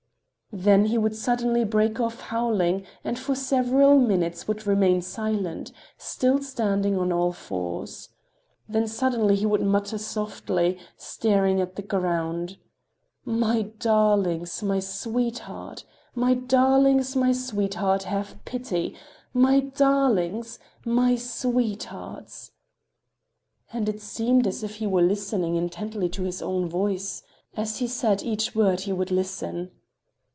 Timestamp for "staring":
10.97-11.61